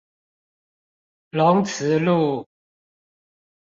[1.29, 2.47] 龍慈路